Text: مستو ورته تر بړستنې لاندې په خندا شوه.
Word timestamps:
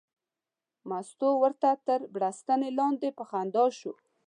مستو 0.89 1.29
ورته 1.41 1.69
تر 1.87 1.99
بړستنې 2.13 2.69
لاندې 2.79 3.09
په 3.17 3.23
خندا 3.29 3.65
شوه. 3.79 3.95